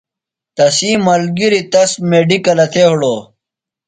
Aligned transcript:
تسی 0.55 0.91
ملگِریۡ 1.05 1.65
تس 1.71 1.91
میڈِکلہ 2.09 2.65
تھےۡ 2.71 2.87
ہِڑوۡ۔ 2.89 3.21